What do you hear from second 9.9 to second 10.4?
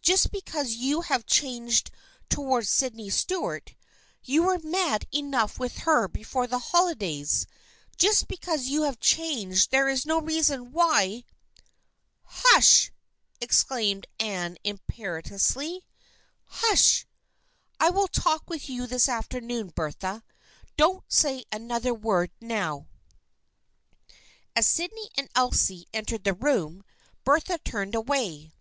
no